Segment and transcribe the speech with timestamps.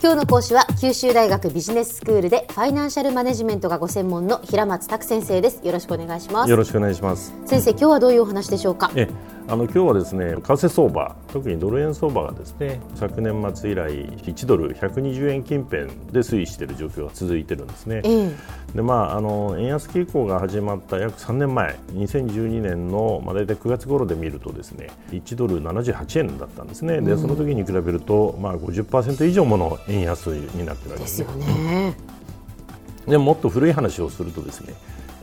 [0.00, 5.60] 今日の講師は九州大学ビジネススクールでファイナンシャルマネジメントがご専門の平松卓先生です。
[5.64, 6.50] よろしくお願いします。
[6.50, 7.34] よろしくお願いします。
[7.46, 8.92] 先生今日はどういうお話でしょうか？
[8.94, 9.08] え
[9.50, 18.30] あの今日はですね為替相場特にドル円相場がですね昨年末以来1ドル120円近辺で推移している状況が続いてるんですね、ええ、
[18.74, 31.96] でまああの円安傾向が始まった約3年前2012年のまあ大体9月頃で見るとですね1ドル78円だったんですね、でその時に比べるとまあ50%以上もの円安になってるわけですよね。
[33.06, 34.74] でもっと古い話をするとですね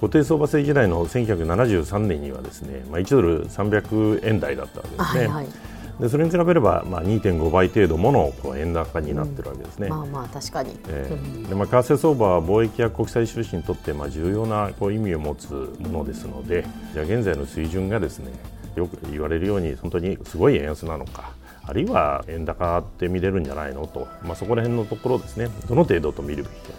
[0.00, 5.26] 固定相場制時代の1973年にはですね、まあ、1ドル300円台だったわけですね。
[5.26, 5.74] はいはい。
[6.00, 9.86] でそれに比べれば、まあ、2.5倍程度ものこう円高になってるわけですね。
[9.86, 18.32] うん、まあまあ確かに、えーでまあ、為替相場は貿易や国際収支にとってまあ重要なこう意味を持つものですのでじゃあ現在の水準がですね
[18.74, 21.30] よく言われるように本当にすごい円安なのか
[21.66, 23.86] あるいは円高って見れるんじゃないの？
[23.86, 26.74] と、まあ、そこら辺のところですねどの程度と見るべきか、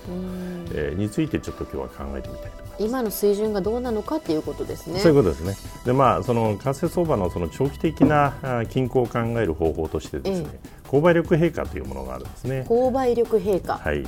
[0.73, 4.99] えー、についてちょっと今日は考えてみたいと今の水準がどうなのかということですね。
[4.99, 5.55] そういうことですね。
[5.85, 8.33] で、まあ、その為替相場のその長期的な
[8.69, 12.65] 均衡を考える方法としてですね、ええ、購買力陛下というものがあるんですね。
[12.67, 13.77] 購買力陛下。
[13.77, 14.05] はい。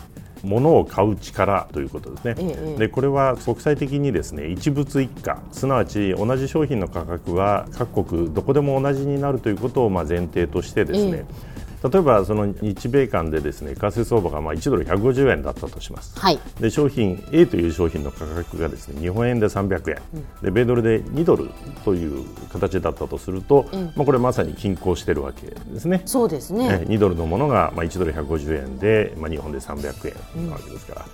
[0.48, 11.26] 物を買う力ということですね、ええ、でこれは国際的にですね一物一価すなわち同じ商品の価格は各国どこでも同じになるということをまあ前提としてですね、
[11.57, 21.50] え例えばその日米間でですね為替相場がまあ1ドル150円だったとします、はい、で商品 A という商品の価格がですね日本円で300円、うん、で米ドルで2ドル
[21.86, 26.02] という形だったとすると、うん、まあ、これまさに均衡しているわけですね。
[26.06, 26.86] そうですね。
[26.88, 31.06] 2ドルのものがまあ1ドル150円で、まあ、日本で300円なわけですから。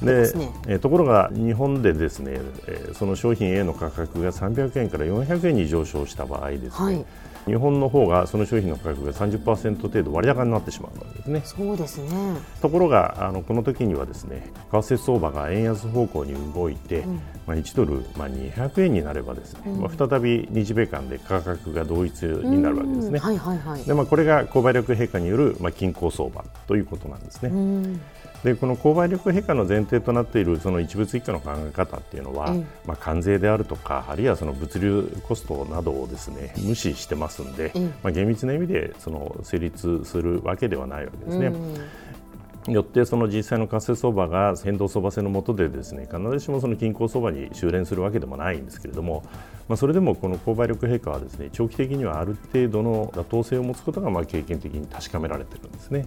[0.00, 7.04] うん、で、ね、えところが日本でですね、えー、その商品 A の価格が300円から400円に上昇した場合ですね、はい
[7.46, 11.42] 日本の方がその商品の価格が30%程度割高になってしまうわけですね。
[11.44, 12.10] そうですね。
[12.60, 17.14] ところがあのこの時にはですね為替相場が円安方向に動いて、うん、
[17.46, 23.18] まあ、1ドル、まあ、200円になればですね、うん、まあ、再び日米間で価格が同一になるわけですね。
[23.20, 28.00] はいはいはい、でまあ、これが購買力陛下による、まあ、均衡相場ということなんですね。
[28.46, 32.54] でこの購買力陛下の前提となっているその一物一価の考え方っていうのは、
[32.86, 41.52] まあ、関税であるとかあるいはその物流コストなどをですね無視してますんで、まあ、厳密な意味でその成立するわけではないわけですね。
[42.68, 49.22] よってその実際の為替相場が変動相場制の下でですね必ずしもその均衡相場に修練するわけでもないんですけれども、
[49.68, 56.06] まあ、それでもこの購買力陛下はですね長期的にはある程度の妥当性を持つことがまあ経験的に確かめられているんですね。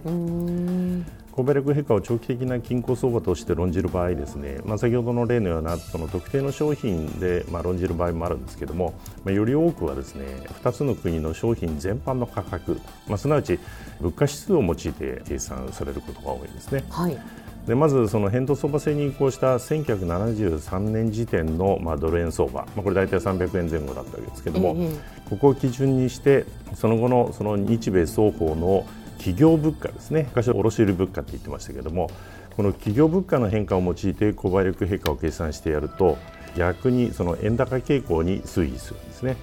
[1.32, 8.94] 購買力陛下を長期的な均衡相場として論じる場合ですね、まあ、先ほどの例のようなその特定の商品でまあ論じる場合もあるんですけれども、
[9.24, 10.24] まあ、より多くはですね
[10.62, 13.58] 2つの国の商品全般の価格、まあ、すなわち
[14.00, 16.84] 物価指数を用いて計算されることが多いですね。
[16.90, 17.18] はい
[17.66, 24.98] でまずその変動相場制に移行した1973年時点のまあドル円相場、まあ、これ大体300円前後だったわけですけれども、ええ、
[25.28, 28.86] ここを基準にしてその後のその日米双方の
[29.18, 30.24] 企業物価ですね。
[30.30, 32.10] 昔は卸売物価って言ってましたけれども
[32.56, 36.16] この企業物価の変化を用いて購買力変化を計算してやると
[36.56, 39.36] 逆にその円高傾向に推移するんですね。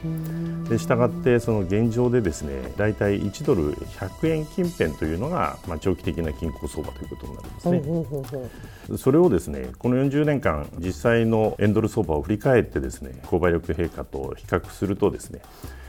[0.70, 8.98] でしたがってその現状でですね大体1ドル100円近辺というのが、まあ、長期的な均衡相場ということになるんですね。
[8.98, 15.42] それをですねこの40年間実際の円ドル相場を振り返ってですね購買力陛下と比較するとですね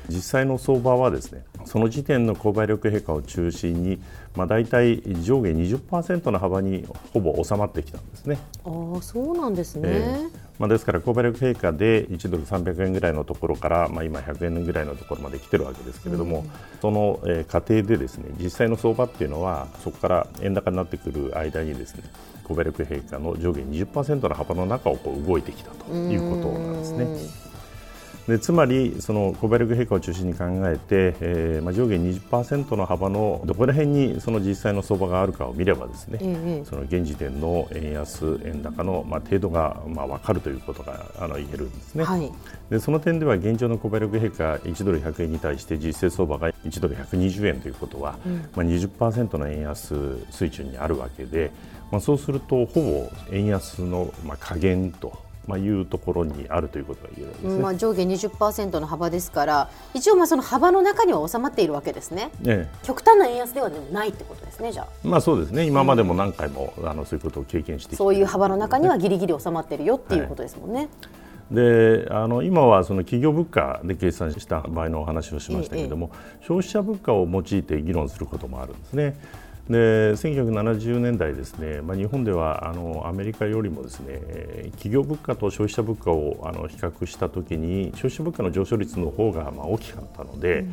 [0.08, 4.00] 実際の相場はですねその時点の購買力陛下を中心に、
[4.34, 8.38] まあ、大体上下20%の幅にほぼ収まってきたんですね。
[8.64, 8.70] あ
[9.02, 22.02] そうなんですね、えーまあ、ですから購買力陛下で1ドル300円ぐらいのところから、まあ、今100円ぐらいのところまで来てるわけですけれども、うん、その、えー、過程でですね実際の相場っていうのはそこから円高になってくる間にですね
[22.44, 27.47] 購買力陛下の上下20%の幅の中をこう動いてきたということなんですね。
[28.28, 42.30] でつまりそのコベルグ陛下を中心に考えて、えーまあ、上下20%の幅のどこら辺にその実際の相場があるかを見ればですね、えその現時点の円安円高の、まあ、程度が、まあ、分かるということがあの言えるんですね、はい、
[42.68, 48.36] でその点では現状のコベルグ陛下1ドル100円に対して実勢相場が1ドル120円ということは、うん。
[48.54, 49.94] まあ、20%の円安
[50.30, 51.50] 水準にあるわけで、
[51.90, 65.64] まあ、そうするとほぼ円安の、まあ、加減とまあ、いうところにあるということが言えるんです、ね、まあ、上下20%の幅ですから一応まあその幅の中には収まっているわけですね、ええ、極端な円安ではないってことですねじゃあ、まあ、そうですね。
[65.64, 70.80] 今までも何回も、うん、あのそういうことを経験してそういう幅の中にはぎりぎり収まっているよっていうことですもんね。
[70.80, 70.88] はい。
[71.50, 79.18] であの今はその企業物価で計算した場合のお話をしましたけれども、ええ、消費者物価を用いて議論することもあるんですね。
[79.68, 90.70] で1970年代ですね、まあ、日本ではあのアメリカよりもですね企業物価と消費者物価をあの比較したときに消費者物価の上昇率の方がまあ大きかったので、うん、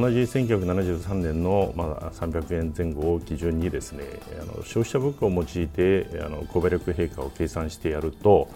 [0.00, 4.04] まあ、同じ1973年のまあ300円前後を基準にですね
[4.38, 8.50] あの消費者物価を用いてあの購買力陛下を計算してやると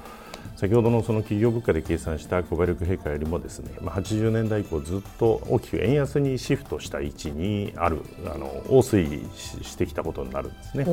[0.61, 10.85] 先ほどのその企業物価で計算した購買力陛下よりもですね、まあ、80年代以降ずっと大きく円安にシフトした位置にあるあの大推移してきたことになるんですね。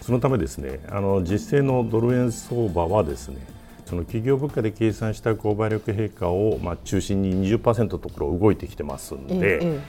[0.00, 3.46] そのためですねあの実勢のドル円相場はですね
[3.84, 9.80] その企業物価で計算した購買力陛下を、まあ、中心に20%のところ動いてきてますので、え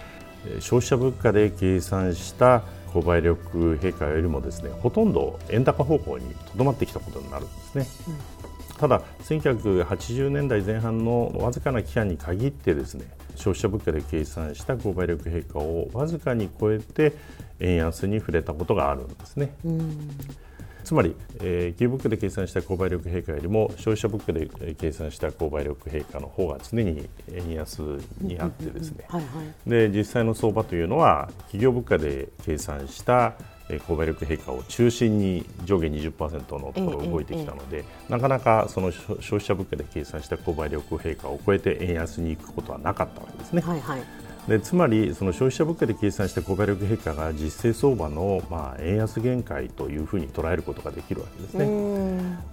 [0.57, 2.63] え、消費者物価で計算した
[2.93, 7.87] 購買力陛下よりもですねほとんど円高方向にとどまってきたことになるんですね。
[8.09, 8.45] うん
[8.77, 13.05] ただ、1980年代前半のわずかな期間に限ってですね
[13.35, 17.13] 消費者物価で計算した購買力陛下をわずかに超えて
[17.59, 19.53] 円安に触れたことがあるんですね。
[20.83, 27.79] つまり、えー、企業物価で計算した購買力陛下よりも消費者物価で計算した購買力陛下の方が常に円安
[28.21, 29.07] にあってですね、
[29.65, 33.33] で実際の相場というのは企業物価で計算した
[33.69, 43.61] 購買力陛下を中心に上下20%のところ動いてきたので、なかなかその消費者物価で計算した購買力陛下を超えて円安に行くことはなかったわけですね。
[43.61, 51.65] はいはいでつまり、その消費者物価で計算した購買力陛下が実勢相場の、まあ、円安限界というふうに捉えることができるわけですね。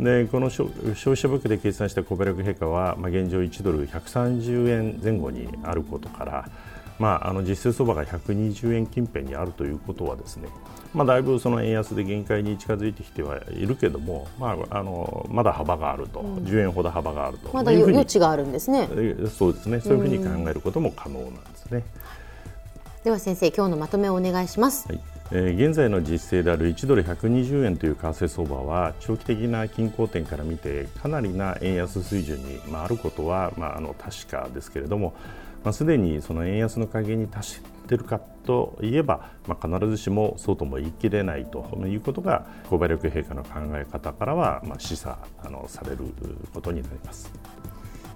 [0.00, 6.48] でこの消費者物価で計算した購買力陛下は、まあ、現状1ドル130円前後にあることから、
[6.98, 10.48] まあ、あの実勢相場が120円近辺にあるということはですね、
[10.94, 18.88] まあ、だいぶその円安で限界に近づいてきてはいるけども、まあ、あのまだ幅があると、うん、10円ほど幅があるとまだ余地があるんですね。
[19.28, 19.80] そうですね。
[19.80, 21.84] そういうふうに考えることも可能なんですね。
[23.04, 24.86] では先生今日のまとめをお願いします。
[24.88, 25.00] はい。
[25.34, 35.14] えー、現在の実勢である1ドル120円という為替相場は長期的な均衡点から見てかなりな円安水準に、まあ、あることは、まあ、あの確かですけれども、
[35.64, 45.98] まあ、すでにその円安の加減に達しているかといえば、まあ、必ずしもそうとも言い切れないということが購買力陛下の考え方からは、まあ、示唆あのされる
[46.52, 47.30] ことになります。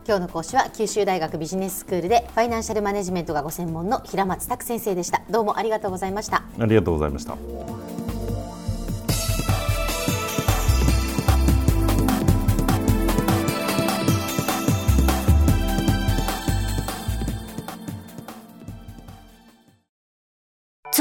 [0.07, 5.23] 今日の講師は九州大学ビジネススクールでファイナンシャルマネジメントがご専門の平松卓先生でした。
[5.29, 6.45] どうもありがとうございました。
[6.61, 7.37] ありがとうございました